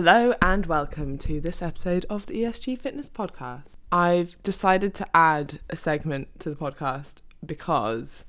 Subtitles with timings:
[0.00, 3.74] Hello and welcome to this episode of the ESG Fitness Podcast.
[3.90, 8.24] I've decided to add a segment to the podcast because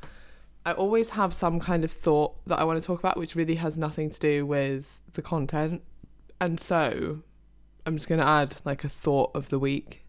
[0.65, 3.53] I always have some kind of thought that I want to talk about, which really
[3.53, 5.83] has nothing to do with the content.
[6.41, 7.19] And so
[7.85, 10.03] I'm just going to add like a thought of the week.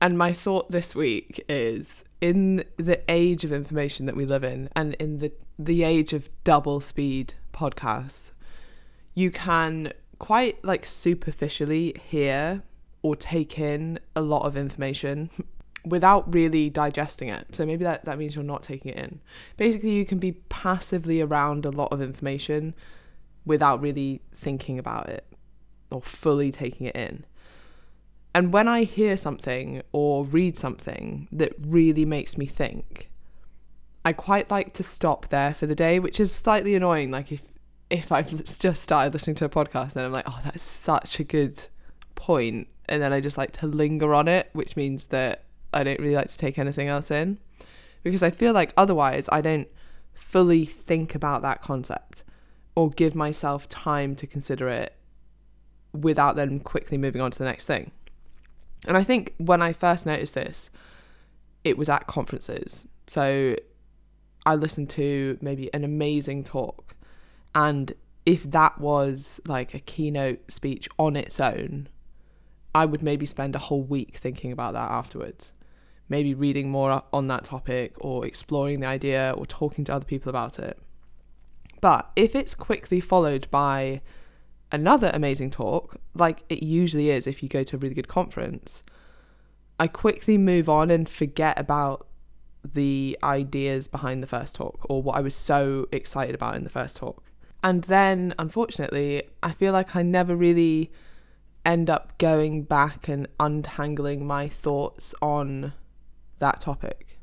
[0.00, 4.68] And my thought this week is in the age of information that we live in
[4.76, 8.30] and in the, the age of double speed podcasts,
[9.16, 12.62] you can quite like superficially hear
[13.02, 15.30] or take in a lot of information
[15.84, 17.46] without really digesting it.
[17.52, 19.20] So maybe that, that means you're not taking it in.
[19.56, 22.74] Basically, you can be passively around a lot of information
[23.44, 25.26] without really thinking about it
[25.90, 27.24] or fully taking it in.
[28.34, 33.10] And when I hear something or read something that really makes me think,
[34.04, 37.10] I quite like to stop there for the day, which is slightly annoying.
[37.10, 37.42] Like if
[37.90, 41.24] if I've just started listening to a podcast, then I'm like, oh, that's such a
[41.24, 41.66] good
[42.14, 45.98] point, and then I just like to linger on it, which means that I don't
[45.98, 47.38] really like to take anything else in,
[48.02, 49.68] because I feel like otherwise I don't
[50.14, 52.22] fully think about that concept
[52.74, 54.94] or give myself time to consider it
[55.92, 57.90] without then quickly moving on to the next thing.
[58.86, 60.70] And I think when I first noticed this,
[61.62, 62.86] it was at conferences.
[63.08, 63.56] So
[64.44, 66.94] I listened to maybe an amazing talk.
[67.54, 67.92] And
[68.26, 71.88] if that was like a keynote speech on its own,
[72.74, 75.52] I would maybe spend a whole week thinking about that afterwards.
[76.08, 80.30] Maybe reading more on that topic or exploring the idea or talking to other people
[80.30, 80.78] about it.
[81.80, 84.00] But if it's quickly followed by
[84.72, 88.82] another amazing talk, like it usually is if you go to a really good conference,
[89.78, 92.06] I quickly move on and forget about
[92.64, 96.70] the ideas behind the first talk or what I was so excited about in the
[96.70, 97.22] first talk.
[97.64, 100.92] And then, unfortunately, I feel like I never really
[101.64, 105.72] end up going back and untangling my thoughts on
[106.40, 107.18] that topic.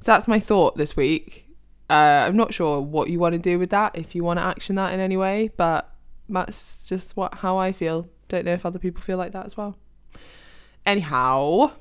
[0.00, 1.44] So that's my thought this week.
[1.90, 4.44] Uh, I'm not sure what you want to do with that, if you want to
[4.44, 5.92] action that in any way, but
[6.28, 8.08] that's just what how I feel.
[8.28, 9.76] Don't know if other people feel like that as well.
[10.84, 11.72] Anyhow,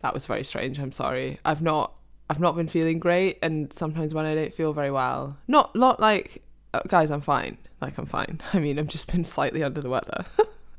[0.00, 0.78] that was very strange.
[0.78, 1.40] I'm sorry.
[1.44, 1.94] I've not
[2.30, 5.36] I've not been feeling great and sometimes when I don't feel very well.
[5.46, 6.43] Not not like
[6.74, 7.58] uh, guys, I'm fine.
[7.80, 8.40] Like I'm fine.
[8.52, 10.24] I mean, I've just been slightly under the weather.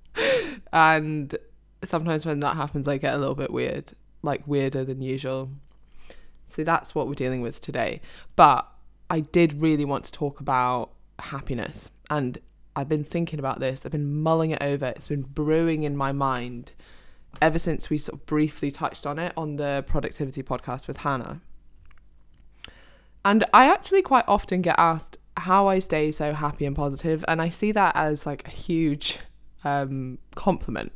[0.74, 1.36] and
[1.84, 5.50] sometimes when that happens I get a little bit weird, like weirder than usual.
[6.50, 8.02] So that's what we're dealing with today.
[8.36, 8.68] But
[9.10, 12.38] I did really want to talk about happiness and
[12.76, 13.86] I've been thinking about this.
[13.86, 14.88] I've been mulling it over.
[14.88, 16.74] It's been brewing in my mind
[17.42, 21.40] ever since we sort of briefly touched on it on the productivity podcast with Hannah.
[23.24, 27.42] And I actually quite often get asked how I stay so happy and positive, and
[27.42, 29.20] I see that as like a huge
[29.64, 30.92] um, compliment.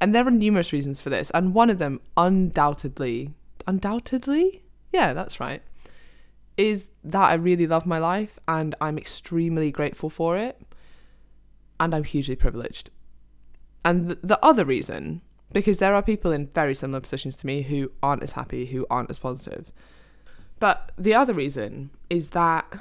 [0.00, 3.30] And there are numerous reasons for this, and one of them, undoubtedly,
[3.66, 5.62] undoubtedly, yeah, that's right,
[6.56, 10.60] is that I really love my life and I'm extremely grateful for it.
[11.80, 12.90] And I'm hugely privileged.
[13.84, 15.22] And th- the other reason,
[15.52, 18.86] because there are people in very similar positions to me who aren't as happy, who
[18.88, 19.72] aren't as positive.
[20.60, 22.72] But the other reason is that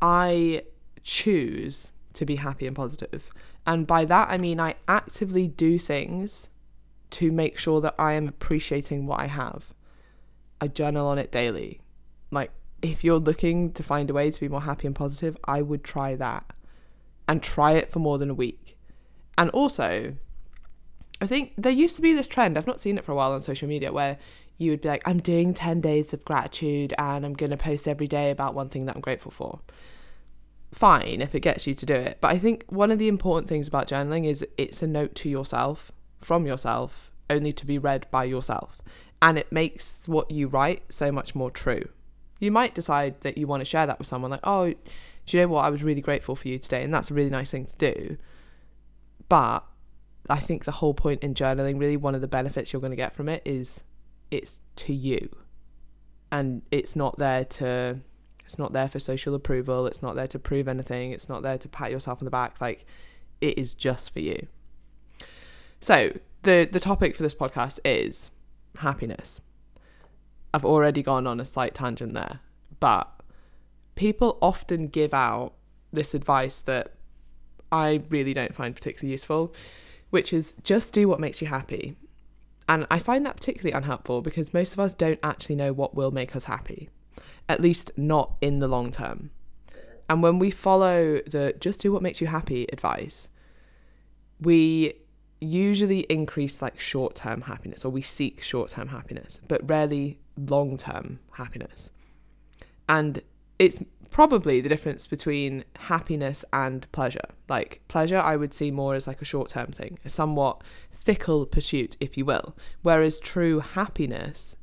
[0.00, 0.62] I
[1.02, 3.30] choose to be happy and positive.
[3.66, 6.48] And by that, I mean I actively do things
[7.10, 9.74] to make sure that I am appreciating what I have.
[10.60, 11.80] I journal on it daily.
[12.30, 12.52] Like,
[12.82, 15.84] if you're looking to find a way to be more happy and positive, I would
[15.84, 16.44] try that
[17.28, 18.76] and try it for more than a week.
[19.36, 20.14] And also,
[21.20, 23.32] I think there used to be this trend, I've not seen it for a while
[23.32, 24.18] on social media, where
[24.60, 27.88] you would be like, I'm doing 10 days of gratitude and I'm going to post
[27.88, 29.60] every day about one thing that I'm grateful for.
[30.72, 32.18] Fine if it gets you to do it.
[32.20, 35.28] But I think one of the important things about journaling is it's a note to
[35.28, 38.80] yourself, from yourself, only to be read by yourself.
[39.22, 41.88] And it makes what you write so much more true
[42.40, 45.40] you might decide that you want to share that with someone like oh do you
[45.40, 47.66] know what i was really grateful for you today and that's a really nice thing
[47.66, 48.16] to do
[49.28, 49.64] but
[50.28, 52.96] i think the whole point in journaling really one of the benefits you're going to
[52.96, 53.84] get from it is
[54.30, 55.28] it's to you.
[56.32, 58.00] And it's not there to
[58.44, 61.56] it's not there for social approval it's not there to prove anything it's not there
[61.56, 62.84] to pat yourself on the back like
[63.40, 64.46] it is just for you.
[65.80, 66.12] So
[66.42, 68.30] the the topic for this podcast is
[68.78, 69.40] happiness.
[70.52, 72.40] I've already gone on a slight tangent there,
[72.80, 73.08] but
[73.94, 75.54] people often give out
[75.92, 76.94] this advice that
[77.70, 79.54] I really don't find particularly useful,
[80.10, 81.96] which is just do what makes you happy.
[82.70, 86.12] And I find that particularly unhelpful because most of us don't actually know what will
[86.12, 86.88] make us happy,
[87.48, 89.30] at least not in the long term.
[90.08, 93.28] And when we follow the just do what makes you happy advice,
[94.40, 94.94] we
[95.40, 100.76] usually increase like short term happiness or we seek short term happiness, but rarely long
[100.76, 101.90] term happiness.
[102.88, 103.20] And
[103.58, 103.82] it's
[104.12, 107.30] probably the difference between happiness and pleasure.
[107.48, 110.62] Like pleasure, I would see more as like a short term thing, a somewhat
[111.04, 114.56] fickle pursuit, if you will, whereas true happiness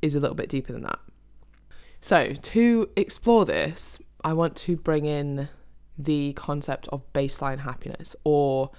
[0.00, 0.98] is a little bit deeper than that.
[2.00, 5.48] So, to explore this, I want to bring in
[5.96, 8.70] the concept of baseline happiness or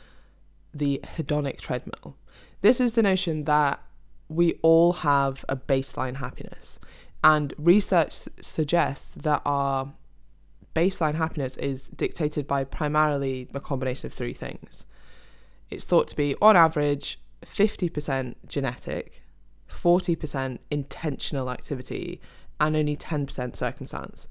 [0.74, 2.18] the hedonic treadmill.
[2.62, 3.82] This is the notion that
[4.28, 6.80] we all have a baseline happiness,
[7.24, 9.94] and research suggests that our
[10.76, 14.86] baseline happiness is dictated by primarily a combination of three things.
[15.74, 19.24] It's thought to be, on average, 50% genetic,
[19.70, 22.22] 40% intentional activity,
[22.60, 24.28] and only 10% circumstance.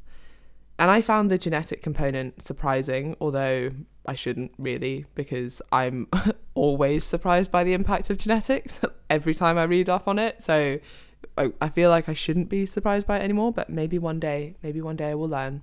[0.78, 3.70] And I found the genetic component surprising, although
[4.06, 6.08] I shouldn't really, because I'm
[6.54, 8.80] always surprised by the impact of genetics
[9.10, 10.42] every time I read up on it.
[10.42, 10.78] So
[11.36, 14.56] I, I feel like I shouldn't be surprised by it anymore, but maybe one day,
[14.62, 15.62] maybe one day I will learn.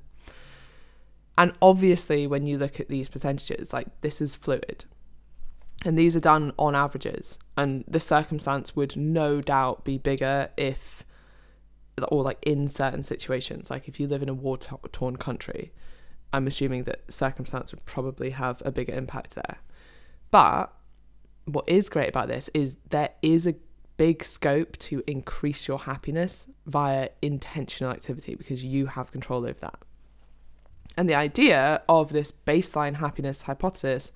[1.37, 4.85] And obviously, when you look at these percentages, like this is fluid.
[5.85, 7.39] And these are done on averages.
[7.55, 11.05] And the circumstance would no doubt be bigger if,
[12.09, 15.71] or like in certain situations, like if you live in a war torn country,
[16.33, 19.57] I'm assuming that circumstance would probably have a bigger impact there.
[20.31, 20.73] But
[21.45, 23.55] what is great about this is there is a
[23.97, 29.79] big scope to increase your happiness via intentional activity because you have control over that.
[30.95, 34.11] And the idea of this baseline happiness hypothesis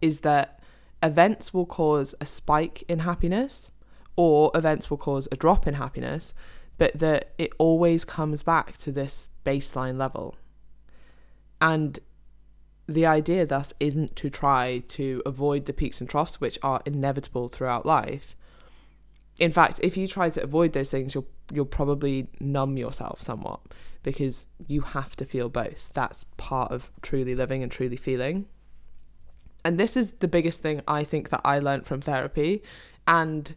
[0.00, 0.57] is that
[1.02, 3.70] events will cause a spike in happiness
[4.16, 6.34] or events will cause a drop in happiness,
[6.76, 10.36] but that it always comes back to this baseline level.
[11.60, 11.98] And
[12.88, 17.48] the idea, thus, isn't to try to avoid the peaks and troughs, which are inevitable
[17.48, 18.34] throughout life.
[19.38, 23.60] In fact, if you try to avoid those things, you'll you'll probably numb yourself somewhat
[24.02, 25.90] because you have to feel both.
[25.92, 28.46] That's part of truly living and truly feeling.
[29.68, 32.62] And this is the biggest thing I think that I learned from therapy.
[33.06, 33.54] And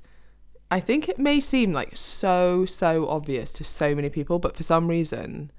[0.70, 4.64] I think it may seem like so, so obvious to so many people, but for
[4.64, 5.54] some reason,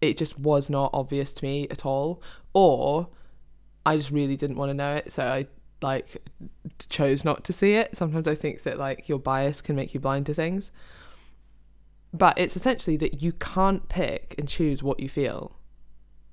[0.00, 2.22] it just was not obvious to me at all.
[2.54, 3.08] Or
[3.84, 5.10] I just really didn't want to know it.
[5.10, 5.48] So I
[5.82, 6.22] like
[6.88, 7.96] chose not to see it.
[7.96, 10.70] Sometimes I think that like your bias can make you blind to things.
[12.14, 15.56] But it's essentially that you can't pick and choose what you feel.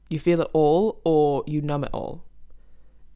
[0.09, 2.26] You feel it all or you numb it all.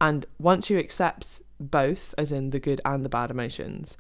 [0.02, 3.98] And once you accept both, as in the good and the bad emotions,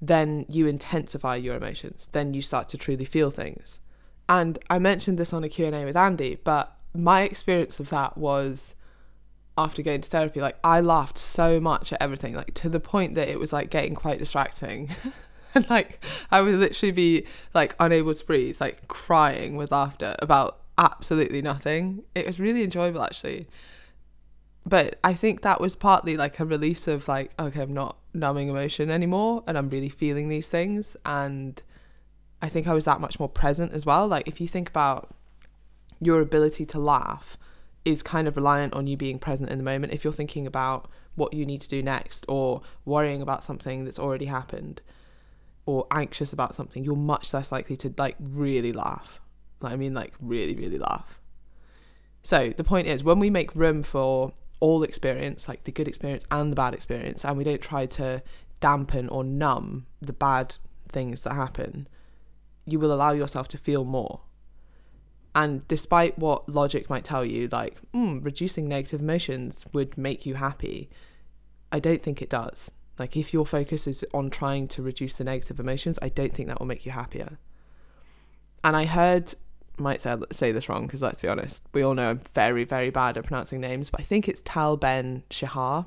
[0.00, 2.08] then you intensify your emotions.
[2.12, 3.80] Then you start to truly feel things.
[4.28, 8.76] And I mentioned this on a Q&A with Andy, but my experience of that was
[9.56, 13.14] after going to therapy, like I laughed so much at everything, like to the point
[13.14, 14.90] that it was like getting quite distracting.
[15.54, 20.58] and like I would literally be like unable to breathe, like crying with laughter about
[20.76, 22.02] absolutely nothing.
[22.14, 23.48] It was really enjoyable actually.
[24.64, 28.48] But I think that was partly like a release of like, okay, I'm not numbing
[28.48, 30.96] emotion anymore and I'm really feeling these things.
[31.04, 31.60] And
[32.40, 34.06] I think I was that much more present as well.
[34.06, 35.14] Like if you think about
[36.00, 37.36] your ability to laugh
[37.84, 39.92] is kind of reliant on you being present in the moment.
[39.92, 43.98] If you're thinking about what you need to do next or worrying about something that's
[43.98, 44.80] already happened,
[45.66, 49.20] or anxious about something, you're much less likely to like really laugh.
[49.60, 51.20] Like, I mean, like really, really laugh.
[52.22, 54.32] So the point is, when we make room for
[54.62, 58.22] all experience, like the good experience and the bad experience, and we don't try to
[58.60, 60.54] dampen or numb the bad
[60.88, 61.88] things that happen,
[62.64, 64.20] you will allow yourself to feel more.
[65.34, 70.34] And despite what logic might tell you, like, mm, reducing negative emotions would make you
[70.34, 70.88] happy,
[71.72, 72.70] I don't think it does.
[73.00, 76.46] Like, if your focus is on trying to reduce the negative emotions, I don't think
[76.48, 77.38] that will make you happier.
[78.62, 79.34] And I heard,
[79.82, 82.90] might say, say this wrong because let's be honest, we all know I'm very, very
[82.90, 85.86] bad at pronouncing names, but I think it's Tal Ben Shahar.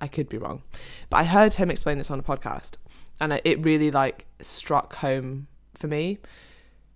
[0.00, 0.62] I could be wrong,
[1.10, 2.72] but I heard him explain this on a podcast,
[3.20, 6.18] and it really like struck home for me.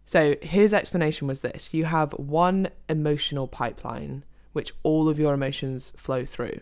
[0.04, 5.92] So his explanation was this: you have one emotional pipeline which all of your emotions
[5.96, 6.60] flow through.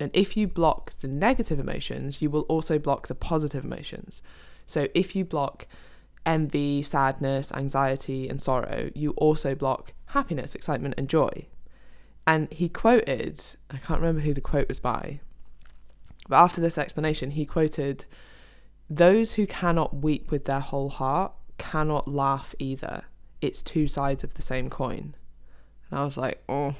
[0.00, 4.22] And if you block the negative emotions, you will also block the positive emotions.
[4.66, 5.66] So if you block
[6.26, 11.46] envy, sadness, anxiety, and sorrow, you also block happiness, excitement, and joy.
[12.26, 15.20] And he quoted, I can't remember who the quote was by,
[16.28, 18.06] but after this explanation, he quoted,
[18.88, 23.04] Those who cannot weep with their whole heart cannot laugh either.
[23.40, 25.14] It's two sides of the same coin.
[25.90, 26.74] And I was like, oh,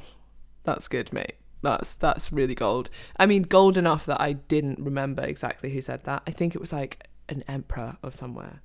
[0.64, 1.34] that's good, mate.
[1.62, 2.90] That's that's really gold.
[3.16, 6.22] I mean, gold enough that I didn't remember exactly who said that.
[6.26, 8.60] I think it was like an emperor of somewhere.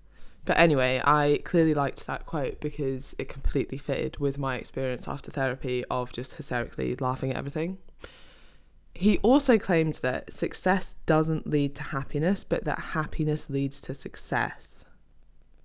[0.49, 5.29] But anyway, I clearly liked that quote because it completely fitted with my experience after
[5.29, 7.77] therapy of just hysterically laughing at everything.
[8.95, 14.85] He also claimed that success doesn't lead to happiness, but that happiness leads to success.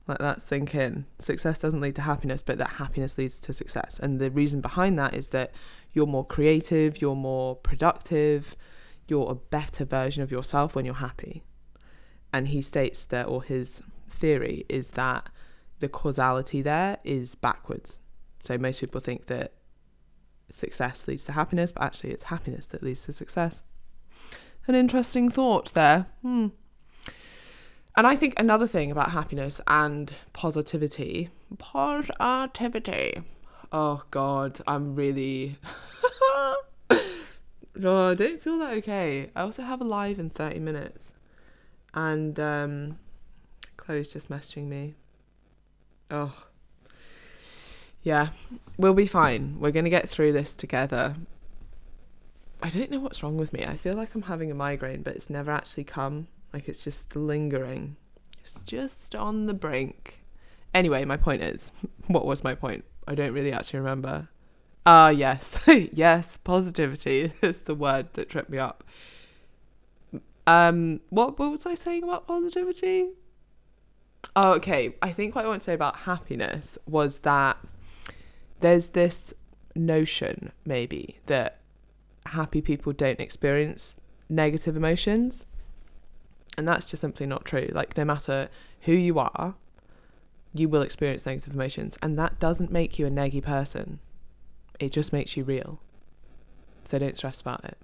[0.07, 1.07] Let that sink in.
[1.19, 3.99] Success doesn't lead to happiness, but that happiness leads to success.
[3.99, 5.53] And the reason behind that is that
[5.95, 8.55] you're more creative, you're more productive,
[9.09, 11.43] you're a better version of yourself when you're happy.
[12.35, 15.29] And he states that, or his theory is that
[15.81, 18.01] the causality there is backwards.
[18.41, 19.53] So most people think that
[20.51, 23.63] success leads to happiness, but actually it's happiness that leads to success.
[24.67, 26.07] An interesting thought there.
[26.23, 26.49] Hmm.
[27.97, 33.23] And I think another thing about happiness and positivity, positivity.
[33.71, 35.59] Oh God, I'm really.
[36.23, 39.31] oh, I don't feel that okay.
[39.37, 41.13] I also have a live in 30 minutes.
[41.93, 42.99] And um,
[43.85, 44.95] Chloe's just messaging me.
[46.11, 46.35] Oh.
[48.03, 48.29] Yeah,
[48.76, 49.59] we'll be fine.
[49.59, 51.17] We're going to get through this together.
[52.62, 53.64] I don't know what's wrong with me.
[53.64, 56.29] I feel like I'm having a migraine, but it's never actually come.
[56.53, 57.97] Like it's just lingering.
[58.43, 60.21] It's just on the brink.
[60.73, 61.73] Anyway, my point is
[62.07, 62.85] what was my point?
[63.07, 64.29] I don't really actually remember.
[64.87, 65.59] Ah, uh, yes.
[65.67, 68.85] yes, positivity is the word that tripped me up.
[70.47, 73.09] Um, what what was I saying about positivity?
[74.37, 74.95] Oh, okay.
[75.02, 77.57] I think what I want to say about happiness was that
[78.61, 79.35] there's this
[79.75, 81.61] notion, maybe, that
[82.26, 83.95] happy people don't experience
[84.28, 85.47] negative emotions.
[86.57, 87.69] And that's just simply not true.
[87.73, 88.49] Like, no matter
[88.83, 89.54] who you are,
[90.52, 91.99] you will experience negative emotions.
[92.00, 93.99] And that doesn't make you a neggy person,
[94.78, 95.81] it just makes you real.
[96.85, 97.78] So don't stress about it.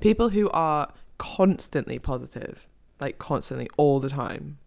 [0.00, 2.66] People who are constantly positive,
[3.00, 4.58] like constantly all the time,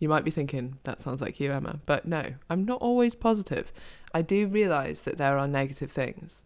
[0.00, 1.78] you might be thinking, that sounds like you, Emma.
[1.86, 3.70] But no, I'm not always positive.
[4.12, 6.42] I do realise that there are negative things.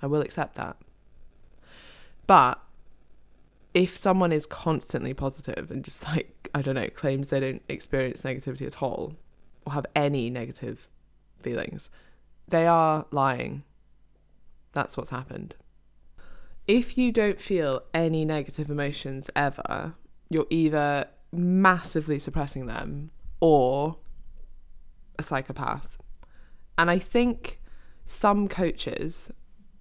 [0.00, 0.76] I will accept that.
[2.26, 2.60] But
[3.72, 8.22] if someone is constantly positive and just like, I don't know, claims they don't experience
[8.22, 9.16] negativity at all
[9.64, 10.86] or have any negative
[11.40, 11.88] feelings,
[12.46, 13.62] they are lying.
[14.74, 15.54] That's what's happened.
[16.66, 19.94] If you don't feel any negative emotions ever,
[20.28, 23.96] you're either massively suppressing them or
[25.18, 25.98] a psychopath.
[26.76, 27.60] And I think
[28.06, 29.30] some coaches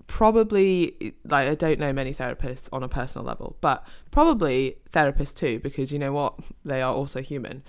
[0.08, 5.60] probably like I don't know many therapists on a personal level, but probably therapists too
[5.60, 7.64] because you know what, they are also human.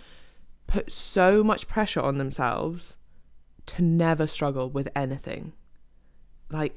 [0.66, 2.98] Put so much pressure on themselves
[3.66, 5.52] to never struggle with anything.
[6.50, 6.74] Like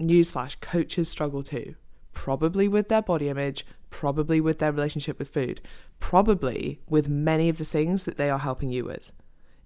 [0.00, 1.76] newsflash, coaches struggle too
[2.12, 5.60] probably with their body image, probably with their relationship with food,
[5.98, 9.12] probably with many of the things that they are helping you with.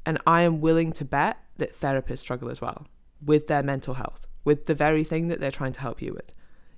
[0.07, 2.87] And I am willing to bet that therapists struggle as well
[3.25, 6.33] with their mental health, with the very thing that they're trying to help you with.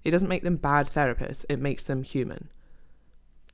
[0.04, 2.50] It doesn't make them bad therapists, it makes them human.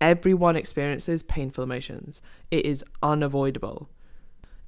[0.00, 3.88] Everyone experiences painful emotions, it is unavoidable.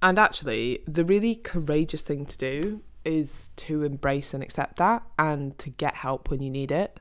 [0.00, 5.58] And actually, the really courageous thing to do is to embrace and accept that and
[5.58, 7.00] to get help when you need it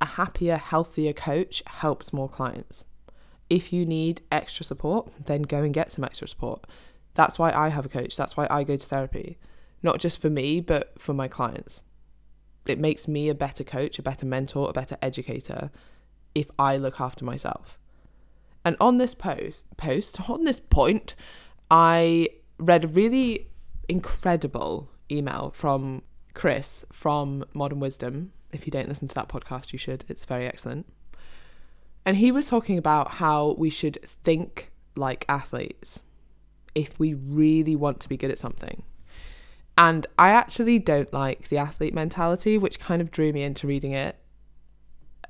[0.00, 2.86] a happier, healthier coach helps more clients.
[3.48, 6.66] If you need extra support, then go and get some extra support.
[7.14, 8.16] That's why I have a coach.
[8.16, 9.38] That's why I go to therapy,
[9.82, 11.82] not just for me, but for my clients.
[12.66, 15.70] It makes me a better coach, a better mentor, a better educator
[16.34, 17.78] if I look after myself.
[18.64, 21.14] And on this post, post on this point,
[21.70, 23.48] I read a really
[23.88, 26.02] incredible email from
[26.34, 30.04] Chris from Modern Wisdom if you don't listen to that podcast, you should.
[30.08, 30.86] It's very excellent.
[32.04, 36.02] And he was talking about how we should think like athletes
[36.74, 38.82] if we really want to be good at something.
[39.78, 43.92] And I actually don't like the athlete mentality, which kind of drew me into reading
[43.92, 44.16] it.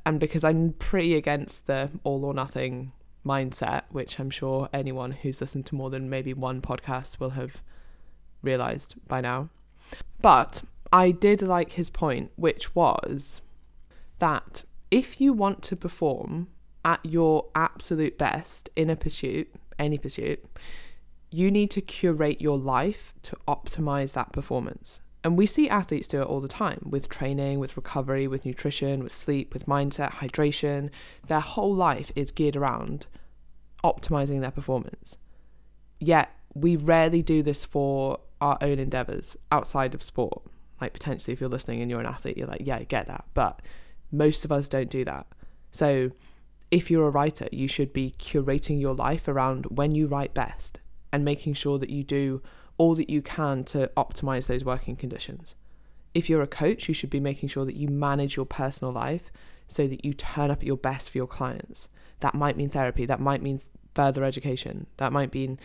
[0.04, 2.92] And because I'm pretty against the all or nothing
[3.24, 7.60] mindset, which I'm sure anyone who's listened to more than maybe one podcast will have
[8.42, 9.48] realized by now.
[10.20, 10.62] But
[10.92, 13.42] I did like his point, which was
[14.18, 16.48] that if you want to perform
[16.84, 20.44] at your absolute best in a pursuit, any pursuit,
[21.30, 25.00] you need to curate your life to optimize that performance.
[25.24, 29.02] And we see athletes do it all the time with training, with recovery, with nutrition,
[29.02, 30.90] with sleep, with mindset, hydration.
[31.26, 33.06] Their whole life is geared around
[33.82, 35.16] optimizing their performance.
[35.98, 40.42] Yet we rarely do this for our own endeavors outside of sport
[40.80, 43.24] Like potentially if you're listening and you're an athlete, you're like, yeah, I get that.
[43.34, 43.62] But
[44.12, 45.26] most of us don't do that.
[45.72, 46.10] So
[46.70, 50.80] if you're a writer, you should be curating your life around when you write best
[51.12, 52.42] and making sure that you do
[52.78, 55.54] all that you can to optimize those working conditions.
[56.12, 59.30] If you're a coach, you should be making sure that you manage your personal life
[59.68, 61.88] so that you turn up at your best for your clients.
[62.20, 63.60] That might mean therapy, that might mean
[63.94, 65.58] further education, that might mean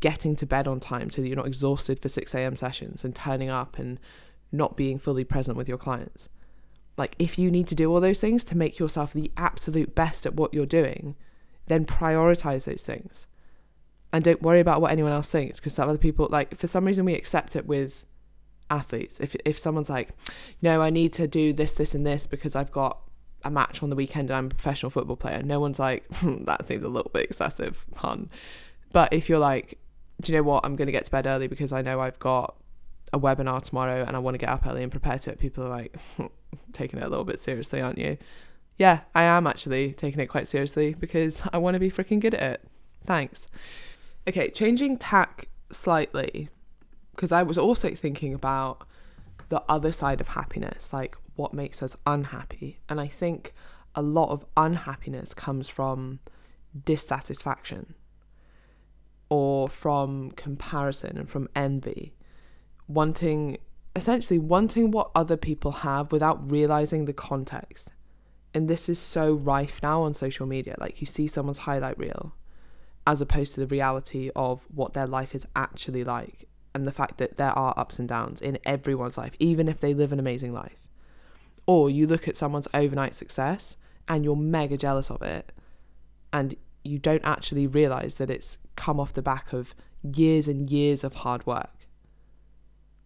[0.00, 2.56] getting to bed on time so that you're not exhausted for 6 a.m.
[2.56, 3.98] sessions and turning up and
[4.52, 6.28] not being fully present with your clients.
[6.96, 10.24] Like, if you need to do all those things to make yourself the absolute best
[10.24, 11.14] at what you're doing,
[11.66, 13.26] then prioritize those things.
[14.12, 16.84] And don't worry about what anyone else thinks because some other people, like, for some
[16.84, 18.04] reason, we accept it with
[18.70, 19.20] athletes.
[19.20, 20.10] If, if someone's like,
[20.62, 23.00] no, I need to do this, this, and this because I've got
[23.44, 26.44] a match on the weekend and I'm a professional football player, no one's like, hmm,
[26.44, 28.30] that seems a little bit excessive, hun.
[28.92, 29.78] But if you're like,
[30.22, 30.64] do you know what?
[30.64, 32.56] I'm going to get to bed early because I know I've got
[33.12, 35.38] a webinar tomorrow and I want to get up early and prepare to it.
[35.38, 35.96] People are like,
[36.72, 38.18] taking it a little bit seriously, aren't you?
[38.78, 42.34] Yeah, I am actually taking it quite seriously because I want to be freaking good
[42.34, 42.64] at it.
[43.06, 43.46] Thanks.
[44.28, 46.48] Okay, changing tack slightly
[47.14, 48.86] because I was also thinking about
[49.48, 52.80] the other side of happiness, like what makes us unhappy.
[52.88, 53.54] And I think
[53.94, 56.20] a lot of unhappiness comes from
[56.84, 57.94] dissatisfaction
[59.28, 62.14] or from comparison and from envy,
[62.88, 63.58] wanting
[63.96, 67.92] essentially wanting what other people have without realizing the context.
[68.52, 70.76] And this is so rife now on social media.
[70.78, 72.34] Like you see someone's highlight reel
[73.06, 77.16] as opposed to the reality of what their life is actually like and the fact
[77.18, 80.52] that there are ups and downs in everyone's life, even if they live an amazing
[80.52, 80.86] life.
[81.66, 83.76] Or you look at someone's overnight success
[84.08, 85.52] and you're mega jealous of it
[86.32, 91.02] and you don't actually realize that it's come off the back of years and years
[91.02, 91.75] of hard work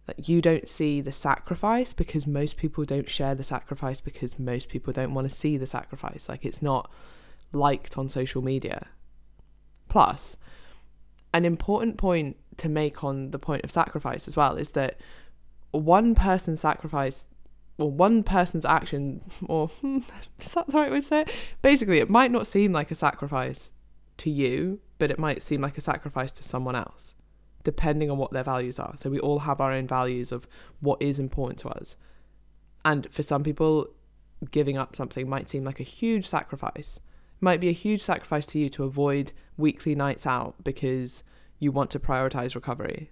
[0.07, 4.69] like you don't see the sacrifice because most people don't share the sacrifice because most
[4.69, 6.27] people don't want to see the sacrifice.
[6.27, 6.89] Like it's not
[7.53, 8.87] liked on social media.
[9.89, 10.37] Plus
[11.33, 14.97] an important point to make on the point of sacrifice as well is that
[15.71, 17.27] one person's sacrifice
[17.77, 19.69] or one person's action or
[20.39, 21.35] is that the right way to say it?
[21.61, 23.71] Basically it might not seem like a sacrifice
[24.17, 27.13] to you but it might seem like a sacrifice to someone else
[27.63, 28.93] depending on what their values are.
[28.95, 30.47] So we all have our own values of
[30.79, 31.95] what is important to us.
[32.83, 33.87] And for some people,
[34.49, 36.97] giving up something might seem like a huge sacrifice.
[36.97, 41.23] It might be a huge sacrifice to you to avoid weekly nights out because
[41.59, 43.11] you want to prioritize recovery.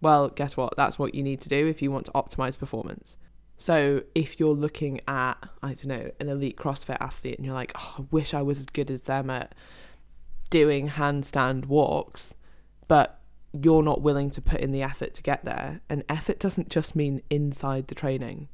[0.00, 0.76] Well, guess what?
[0.76, 3.16] That's what you need to do if you want to optimize performance.
[3.58, 7.72] So, if you're looking at, I don't know, an elite CrossFit athlete and you're like,
[7.74, 9.54] oh, I wish I was as good as them at
[10.50, 12.34] doing handstand walks,
[12.86, 13.20] but
[13.52, 15.80] you're not willing to put in the effort to get there.
[15.88, 18.48] And effort doesn't just mean inside the training,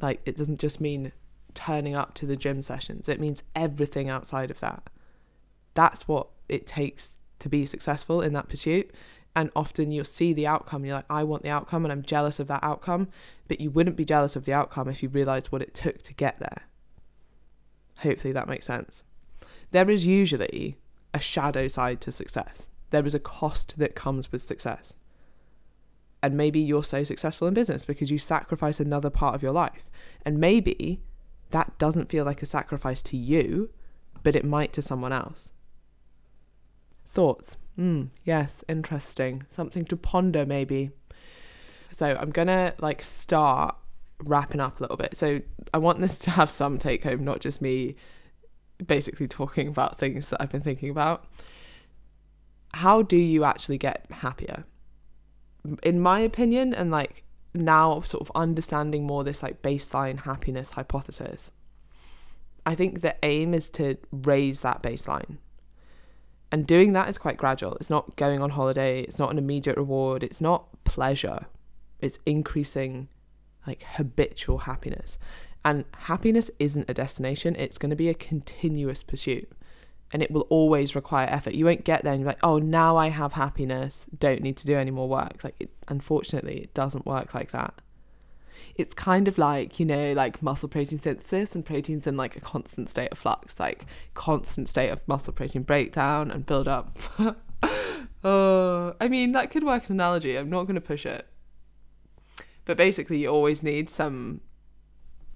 [0.00, 1.12] like, it doesn't just mean
[1.54, 4.90] turning up to the gym sessions, it means everything outside of that.
[5.74, 8.90] That's what it takes to be successful in that pursuit.
[9.34, 12.38] And often you'll see the outcome, you're like, I want the outcome, and I'm jealous
[12.38, 13.08] of that outcome.
[13.48, 16.14] But you wouldn't be jealous of the outcome if you realized what it took to
[16.14, 16.68] get there.
[17.98, 19.02] Hopefully that makes sense.
[19.70, 20.76] There is usually
[21.14, 24.96] a shadow side to success there is a cost that comes with success.
[26.22, 29.90] And maybe you're so successful in business because you sacrifice another part of your life.
[30.24, 31.02] And maybe
[31.50, 33.70] that doesn't feel like a sacrifice to you,
[34.22, 35.50] but it might to someone else.
[37.04, 37.56] Thoughts?
[37.76, 39.44] Hmm, yes, interesting.
[39.48, 40.90] Something to ponder, maybe.
[41.90, 43.76] So I'm gonna like start
[44.22, 45.16] wrapping up a little bit.
[45.16, 45.40] So
[45.74, 47.96] I want this to have some take home, not just me
[48.86, 51.26] basically talking about things that I've been thinking about
[52.74, 54.64] how do you actually get happier?
[55.82, 61.52] In my opinion, and like now sort of understanding more this like baseline happiness hypothesis,
[62.64, 65.38] I think the aim is to raise that baseline.
[66.50, 67.74] And doing that is quite gradual.
[67.76, 71.46] It's not going on holiday, it's not an immediate reward, it's not pleasure.
[72.00, 73.08] It's increasing
[73.66, 75.18] like habitual happiness.
[75.64, 79.50] And happiness isn't a destination, it's going to be a continuous pursuit
[80.12, 81.54] and it will always require effort.
[81.54, 84.66] You won't get there and you're like, oh, now I have happiness, don't need to
[84.66, 85.42] do any more work.
[85.42, 87.74] Like, it, unfortunately, it doesn't work like that.
[88.74, 92.40] It's kind of like, you know, like muscle protein synthesis and proteins in like a
[92.40, 96.98] constant state of flux, like constant state of muscle protein breakdown and build up.
[98.24, 100.36] oh, I mean, that could work as an analogy.
[100.36, 101.26] I'm not going to push it.
[102.64, 104.40] But basically, you always need some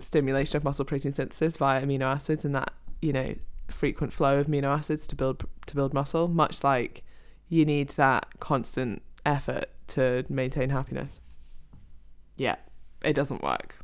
[0.01, 3.35] stimulation of muscle protein synthesis via amino acids, and that, you know,
[3.77, 7.05] frequent flow of amino acids to build to build muscle, much like
[7.49, 11.21] you need that constant effort to maintain happiness.
[12.37, 12.57] Yeah,
[13.03, 13.75] It doesn't work.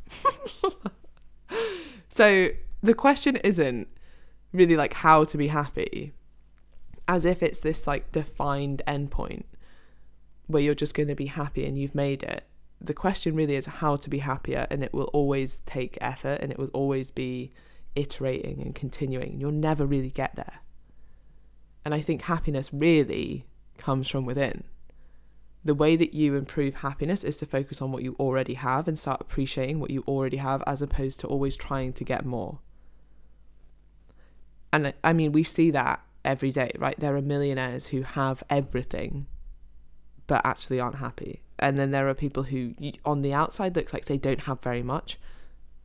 [2.08, 2.48] so
[2.82, 3.88] the question isn't
[4.52, 6.12] really like how to be happy,
[7.08, 9.44] as if it's this like defined endpoint
[10.48, 12.44] where you're just going to be happy and you've made it.
[12.80, 16.50] The question really is how to be happier, and it will always take effort and
[16.50, 17.52] it will always be
[17.94, 19.40] iterating and continuing.
[19.40, 20.60] You'll never really get there.
[21.84, 23.46] And I think happiness really
[23.78, 24.64] comes from within.
[25.64, 28.98] The way that you improve happiness is to focus on what you already have and
[28.98, 32.58] start appreciating what you already have as opposed to always trying to get more.
[34.72, 36.98] And I mean, we see that every day, right?
[36.98, 39.26] There are millionaires who have everything
[40.26, 41.42] but actually aren't happy.
[41.58, 42.74] And then there are people who,
[43.04, 45.18] on the outside, look like they don't have very much,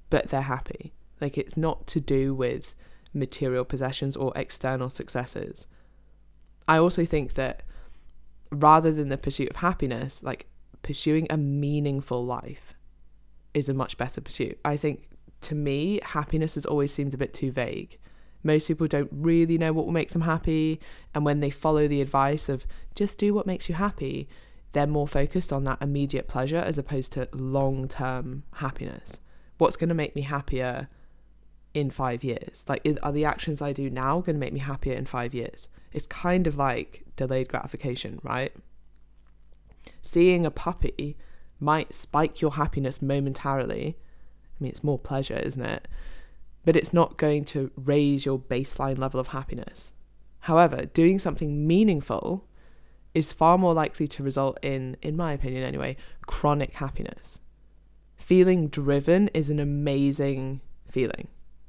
[0.09, 0.93] but they're happy.
[1.19, 2.75] Like it's not to do with
[3.13, 5.67] material possessions or external successes.
[6.67, 7.63] I also think that
[8.51, 10.47] rather than the pursuit of happiness, like
[10.81, 12.73] pursuing a meaningful life
[13.53, 14.59] is a much better pursuit.
[14.63, 15.09] I think
[15.41, 17.97] to me, happiness has always seemed a bit too vague.
[18.43, 20.79] Most people don't really know what will make them happy,
[21.13, 24.27] and when they follow the advice of just do what makes you happy,
[24.71, 29.19] they're more focused on that immediate pleasure as opposed to long term happiness.
[29.57, 30.87] What's going to make me happier
[31.73, 32.65] in five years?
[32.67, 35.67] Like, are the actions I do now going to make me happier in five years?
[35.93, 38.53] It's kind of like delayed gratification, right?
[40.01, 41.17] Seeing a puppy
[41.59, 43.97] might spike your happiness momentarily.
[43.97, 45.87] I mean, it's more pleasure, isn't it?
[46.65, 49.93] But it's not going to raise your baseline level of happiness.
[50.41, 52.45] However, doing something meaningful
[53.13, 57.39] is far more likely to result in, in my opinion anyway, chronic happiness.
[58.17, 61.27] Feeling driven is an amazing feeling.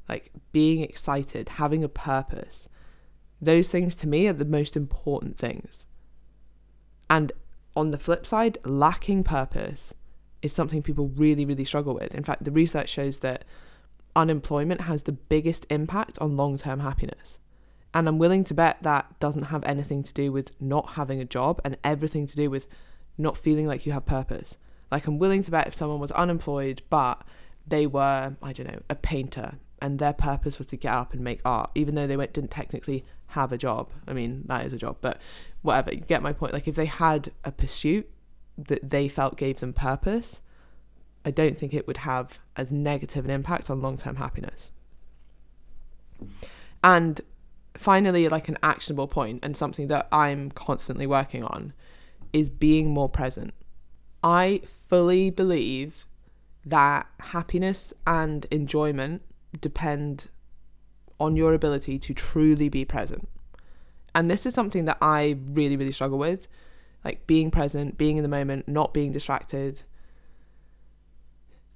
[0.09, 2.68] Like being excited, having a purpose,
[3.40, 5.87] those things to me are the most important things.
[7.11, 7.33] And
[7.77, 9.94] on the flip side, lacking purpose
[10.42, 12.14] is something people really, really struggle with.
[12.14, 13.44] In fact, the research shows that
[14.16, 17.38] unemployment has the biggest impact on long term happiness.
[17.94, 21.25] And I'm willing to bet that doesn't have anything to do with not having a
[21.25, 22.66] job and everything to do with
[23.16, 24.57] not feeling like you have purpose.
[24.90, 27.23] Like, I'm willing to bet if someone was unemployed, but
[27.66, 31.23] they were, I don't know, a painter, and their purpose was to get up and
[31.23, 33.91] make art, even though they didn't technically have a job.
[34.07, 35.21] I mean, that is a job, but
[35.62, 36.53] whatever, you get my point.
[36.53, 38.09] Like, if they had a pursuit
[38.57, 40.41] that they felt gave them purpose,
[41.25, 44.73] I don't think it would have as negative an impact on long term happiness.
[46.83, 47.21] And
[47.77, 51.73] finally, like an actionable point and something that I'm constantly working on
[52.33, 53.55] is being more present.
[54.23, 56.07] I fully believe
[56.64, 59.23] that happiness and enjoyment
[59.61, 60.29] depend
[61.21, 63.29] on your ability to truly be present.
[64.15, 66.49] And this is something that I really, really struggle with
[67.05, 69.83] like being present, being in the moment, not being distracted.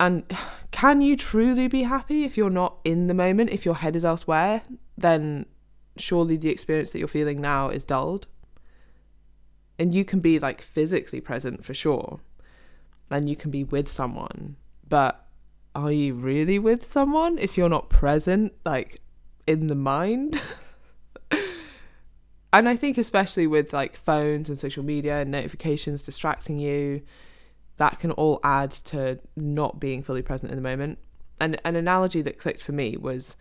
[0.01, 0.25] And
[0.71, 4.05] can you truly be happy if you're not in the moment, if your head is
[4.05, 4.63] elsewhere?
[4.97, 5.47] Then
[5.97, 8.27] surely the experience that you're feeling now is dulled.
[9.79, 12.21] And you can be like physically present for sure,
[13.11, 14.57] and you can be with someone,
[14.89, 15.22] but
[15.75, 19.01] are you really with someone if you're not present, like
[19.47, 20.41] in the mind?
[22.53, 27.03] and I think, especially with like phones and social media and notifications distracting you,
[27.79, 30.99] that can all add to not being fully present in the moment.
[31.41, 33.37] And an analogy that clicked for me was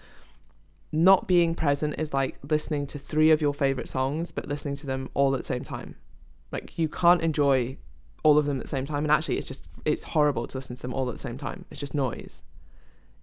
[0.91, 4.87] not being present is like listening to three of your favorite songs, but listening to
[4.87, 5.95] them all at the same time.
[6.51, 7.77] Like, you can't enjoy
[8.23, 9.03] all of them at the same time.
[9.03, 11.65] And actually, it's just, it's horrible to listen to them all at the same time.
[11.71, 12.43] It's just noise.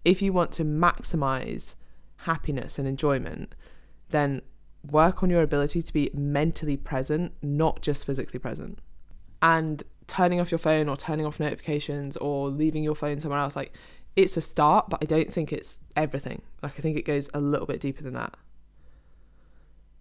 [0.05, 1.75] If you want to maximize
[2.19, 3.55] happiness and enjoyment,
[4.11, 4.43] then
[4.89, 8.81] work on your ability to be mentally present, not just physically present.
[9.43, 13.55] And turning off your phone or turning off notifications or leaving your phone somewhere else,
[13.55, 13.73] like
[14.17, 16.43] it's a start, but I don't think it's everything.
[16.63, 18.35] Like I think it goes a little bit deeper than that.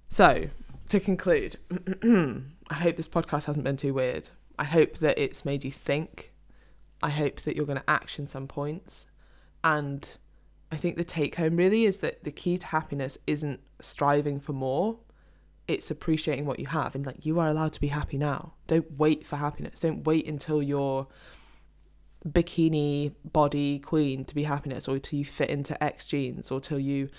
[0.09, 0.47] So,
[0.89, 1.57] to conclude,
[2.69, 4.29] I hope this podcast hasn't been too weird.
[4.59, 6.33] I hope that it's made you think.
[7.01, 9.07] I hope that you're going to action some points.
[9.63, 10.07] And
[10.71, 14.53] I think the take home really is that the key to happiness isn't striving for
[14.53, 14.97] more,
[15.67, 16.95] it's appreciating what you have.
[16.95, 18.53] And like, you are allowed to be happy now.
[18.67, 19.81] Don't wait for happiness.
[19.81, 21.07] Don't wait until you're
[22.27, 26.79] bikini body queen to be happiness or until you fit into X jeans or till
[26.79, 27.09] you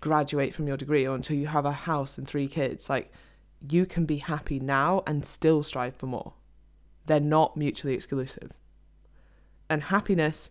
[0.00, 2.90] graduate from your degree or until you have a house and three kids.
[2.90, 3.12] Like,
[3.68, 6.34] you can be happy now and still strive for more.
[7.06, 8.52] They're not mutually exclusive.
[9.68, 10.50] And happiness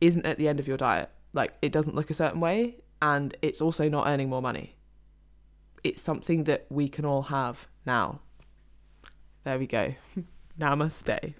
[0.00, 1.10] isn't at the end of your diet.
[1.32, 4.76] Like, it doesn't look a certain way, and it's also not earning more money.
[5.82, 8.20] It's something that we can all have now.
[9.44, 9.94] There we go.
[10.60, 11.34] Namaste.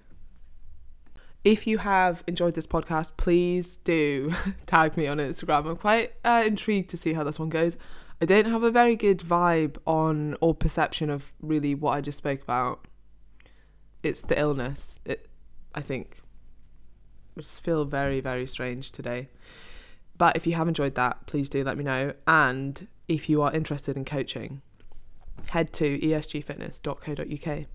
[1.43, 4.33] If you have enjoyed this podcast, please do
[4.65, 5.67] tag me on Instagram.
[5.67, 7.77] I'm quite uh, intrigued to see how this one goes.
[8.21, 12.17] I don't have a very good vibe on or perception of really what I just
[12.17, 12.87] spoke about.
[14.05, 14.99] It's the illness.
[15.03, 15.27] It,
[15.73, 16.19] I think.
[17.35, 19.29] I just feel very, very strange today.
[20.15, 22.13] But if you have enjoyed that, please do let me know.
[22.27, 24.61] And if you are interested in coaching,
[25.47, 27.65] head to esgfitness.co.uk.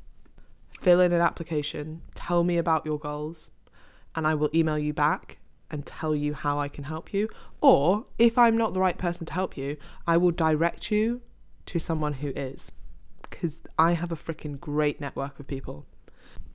[0.69, 3.51] Fill in an application, tell me about your goals,
[4.14, 5.38] and I will email you back
[5.69, 7.29] and tell you how I can help you.
[7.61, 11.23] Or if I'm not the right person to help you, I will direct you
[11.66, 12.71] to someone who is.
[13.29, 15.87] Because I have a freaking great network of people.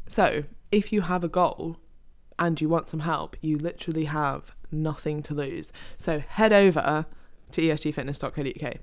[0.07, 1.77] So if you have a goal
[2.37, 5.71] and you want some help, you literally have nothing to lose.
[5.97, 7.05] So head over
[7.51, 8.77] to esgfitness.co.uk.